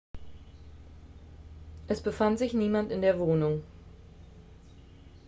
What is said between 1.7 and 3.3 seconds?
es befand sich niemand in der